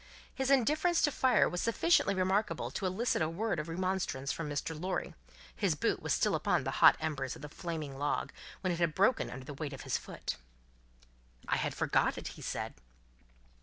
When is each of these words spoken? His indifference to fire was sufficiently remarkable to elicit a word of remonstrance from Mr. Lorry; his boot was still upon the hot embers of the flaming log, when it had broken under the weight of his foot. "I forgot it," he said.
His 0.33 0.49
indifference 0.49 0.99
to 1.03 1.11
fire 1.11 1.47
was 1.47 1.61
sufficiently 1.61 2.15
remarkable 2.15 2.71
to 2.71 2.87
elicit 2.87 3.21
a 3.21 3.29
word 3.29 3.59
of 3.59 3.69
remonstrance 3.69 4.31
from 4.31 4.49
Mr. 4.49 4.73
Lorry; 4.75 5.13
his 5.55 5.75
boot 5.75 6.01
was 6.01 6.11
still 6.11 6.33
upon 6.33 6.63
the 6.63 6.71
hot 6.81 6.97
embers 6.99 7.35
of 7.35 7.43
the 7.43 7.49
flaming 7.49 7.95
log, 7.99 8.33
when 8.61 8.73
it 8.73 8.79
had 8.79 8.95
broken 8.95 9.29
under 9.29 9.45
the 9.45 9.53
weight 9.53 9.73
of 9.73 9.81
his 9.83 9.99
foot. 9.99 10.37
"I 11.47 11.69
forgot 11.69 12.17
it," 12.17 12.29
he 12.29 12.41
said. 12.41 12.73